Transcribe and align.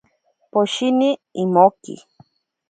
Poshini 0.51 1.09
imoki. 1.41 1.95